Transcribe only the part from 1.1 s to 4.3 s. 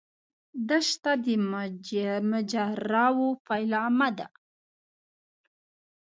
د ماجراوو پیلامه ده.